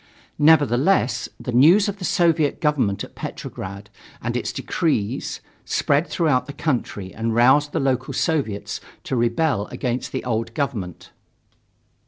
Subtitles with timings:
[0.39, 6.53] Nevertheless, the news of the Soviet government at Petrograd and its decrees spread throughout the
[6.53, 11.11] country and roused the local Soviets to rebel against the old government.